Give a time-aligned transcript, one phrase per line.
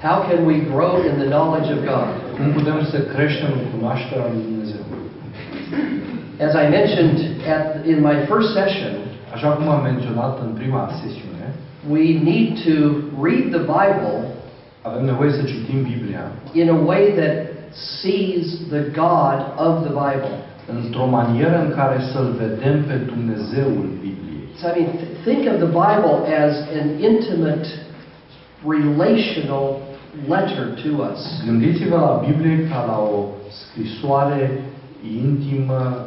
[0.00, 2.08] How can we grow in the knowledge of God?
[2.36, 4.82] Cum putem să creștem în cunoașterea lui Dumnezeu?
[6.46, 7.18] As I mentioned
[7.54, 8.92] at, in my first session,
[9.34, 11.46] Așa cum am menționat în prima sesiune,
[11.94, 12.76] we need to
[13.26, 14.16] read the Bible
[14.82, 16.22] avem nevoie să citim Biblia
[16.52, 17.36] in a way that
[18.00, 20.34] sees the God of the Bible.
[20.82, 24.44] într-o manieră în care să-L vedem pe Dumnezeul Bibliei.
[24.60, 27.66] So, I mean, th- think of the Bible as an intimate,
[28.66, 29.78] relational
[30.28, 31.42] letter to us.
[31.46, 33.24] Gândiți-vă la Biblie ca la o
[33.60, 34.60] scrisoare
[35.24, 36.06] intimă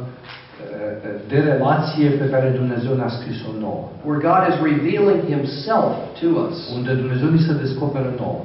[1.28, 3.84] de relație pe care Dumnezeu ne-a scris-o nouă.
[4.04, 6.56] where God is revealing Himself to us.
[6.76, 8.40] Unde Dumnezeu ni se descoperă nouă.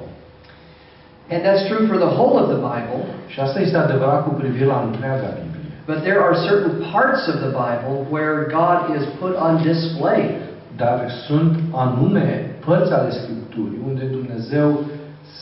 [1.34, 4.66] And that's true for the whole of the Bible, Și asta este adevărat cu privire
[4.66, 5.66] la întreaga Biblie.
[5.86, 10.22] but there are certain parts of the Bible where God is put on display.
[10.76, 14.70] Dar sunt anume părți ale Scripturii unde Dumnezeu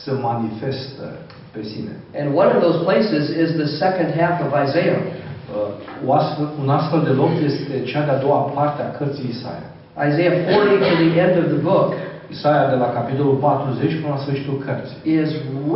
[0.02, 1.06] se manifestă
[1.54, 1.92] pe sine.
[2.20, 5.00] And one of those places is the second half of Isaiah.
[5.04, 9.68] Uh, o astfel, un astfel de loc este cea de-a doua parte a cărții Isaia.
[10.08, 11.88] Isaiah 40 to the end of the book
[12.36, 14.98] Isaia de la capitolul 40 până la sfârșitul cărții.
[15.20, 15.30] is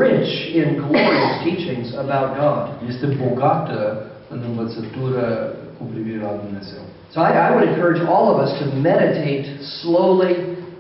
[0.05, 2.63] rich in glorious teachings about God.
[2.93, 3.79] Este bogată
[4.35, 5.25] în învățătură
[5.77, 6.83] cu privire la Dumnezeu.
[7.13, 9.45] So I, I would encourage all of us to meditate
[9.81, 10.33] slowly,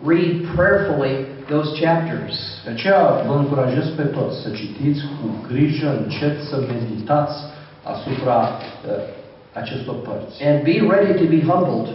[0.04, 1.14] read prayerfully
[1.48, 2.34] those chapters.
[2.64, 7.36] De aceea vă încurajez pe toți să citiți cu grijă, încet, să meditați
[7.92, 8.50] asupra uh,
[9.60, 10.44] acestor părți.
[10.48, 11.88] And be ready to be humbled.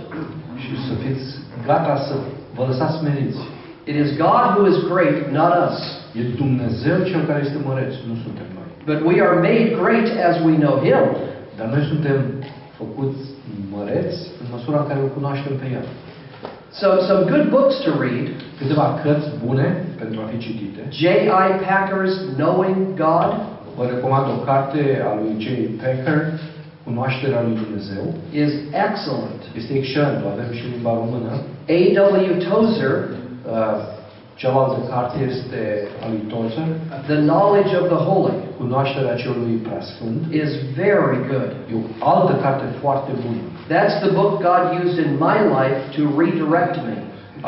[0.63, 1.25] Și să fiți
[1.65, 2.13] gata să
[2.55, 3.41] vă lăsați meriți.
[3.89, 5.77] It is God who is great, not us.
[6.19, 8.69] E Dumnezeu cel care este măreț, nu suntem noi.
[8.89, 11.05] But we are made great as we know Him.
[11.57, 12.19] Dar noi suntem
[12.79, 13.21] făcuți
[13.75, 15.85] măreți în măsura în care o cunoaștem pe El.
[16.79, 18.25] So, some good books to read
[18.59, 20.81] Câteva cărți bune pentru a fi citite.
[20.89, 21.29] J.I.
[21.67, 23.29] Packer's Knowing God,
[23.77, 25.45] Vă recomand o carte a lui J.
[25.81, 26.19] Packer,
[26.83, 28.03] Cunoașterea lui Dumnezeu.
[28.43, 28.51] is
[28.85, 29.41] excellent.
[29.59, 31.31] Este excelent, o avem și în limba română.
[31.75, 32.25] A.W.
[32.49, 32.95] Tozer,
[33.51, 33.51] Uh,
[34.41, 35.61] cealaltă carte este
[36.03, 36.67] a lui Tozer,
[37.11, 40.19] The Knowledge of the Holy, Cunoașterea celui preasfânt.
[40.43, 40.49] is
[40.81, 41.51] very good.
[41.71, 43.41] E o altă carte foarte bună.
[43.73, 46.97] That's the book God used in my life to redirect me.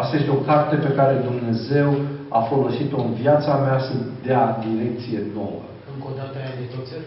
[0.02, 1.90] Asta este o carte pe care Dumnezeu
[2.38, 3.94] a folosit-o în viața mea să
[4.28, 5.62] dea direcție nouă.
[5.94, 7.02] Încă o dată aia de toțer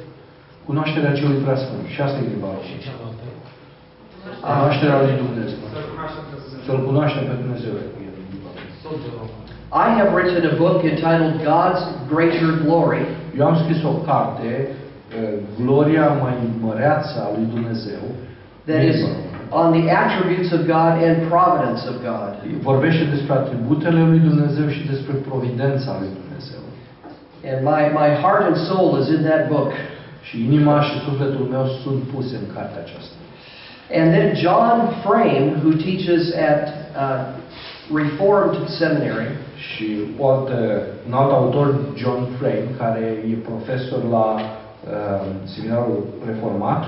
[0.69, 1.85] Cunoașterea celui preasfânt.
[1.95, 2.85] Și asta e limba și română.
[2.87, 3.25] cealaltă.
[4.51, 5.61] Cunoașterea lui Dumnezeu.
[6.67, 7.73] Să-L cunoaștem pe Dumnezeu.
[7.81, 8.75] e limba română.
[8.87, 9.39] Tot de român.
[9.73, 15.39] I have written a book entitled God's Greater Glory, Eu am scris o carte, uh,
[15.63, 18.03] Gloria mai măreață a lui Dumnezeu,
[18.67, 18.99] that is
[19.51, 22.31] on the attributes of God and providence of God.
[22.63, 26.63] Vorbește despre atributele lui Dumnezeu și despre providența lui Dumnezeu.
[27.51, 29.71] And my, my heart and soul is in that book.
[30.23, 33.15] Și inima și sufletul meu sunt puse în cartea aceasta.
[33.99, 36.63] And then John Frame, who teaches at
[37.03, 37.21] uh,
[37.95, 39.87] Reformed Seminary, Și
[40.19, 44.41] o altă, un alt autor, John Frame, care e profesor la uh,
[45.45, 46.83] seminarul reformat,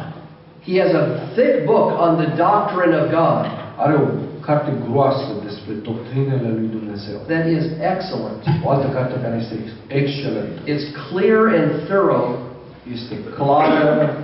[0.66, 1.04] he has a
[1.36, 3.44] thick book on the doctrine of God
[3.84, 4.06] are o
[4.48, 7.16] carte groasă despre doctrinele lui Dumnezeu.
[7.32, 8.40] that is excellent.
[8.64, 10.58] O altă carte care este ex- excelentă.
[10.72, 12.28] It's clear and thorough
[12.96, 14.16] Este clară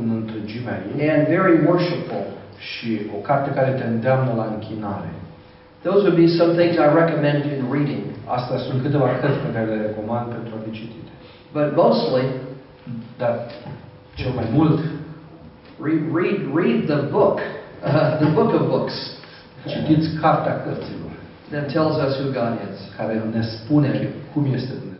[0.00, 2.24] în întregimea ei and very worshipful.
[2.58, 5.10] și o carte care te îndeamnă la închinare.
[5.82, 8.02] Those would be some things I recommend in reading.
[8.24, 11.10] Astea sunt câteva cărți pe care le recomand pentru a fi citite.
[11.52, 12.24] But mostly,
[13.18, 13.46] Dar
[14.14, 14.80] cel mai mult,
[15.80, 17.38] read, read, read the book,
[17.84, 18.94] uh, the book of books,
[19.66, 21.10] citiți cartea cărților,
[21.50, 22.78] that tells us who God is.
[22.96, 24.96] care ne spune cum este Dumnezeu.